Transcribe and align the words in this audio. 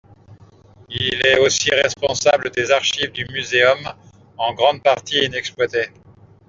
Il 0.89 1.23
est 1.27 1.37
aussi 1.37 1.69
responsable 1.69 2.49
des 2.49 2.71
archives 2.71 3.11
du 3.11 3.23
Muséum, 3.31 3.77
en 4.35 4.51
grande 4.55 4.81
partie 4.81 5.23
inexploitées. 5.23 5.89